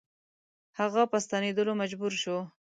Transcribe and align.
هغه 0.79 1.01
په 1.11 1.17
ستنېدلو 1.25 1.73
مجبور 1.81 2.11
شو. 2.21 2.37